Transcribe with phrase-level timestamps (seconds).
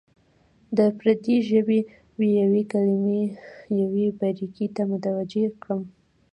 [0.77, 1.79] د پردۍ ژبې
[2.39, 3.23] یوې کلمې
[3.81, 5.81] یوې باریکۍ ته متوجه کړم.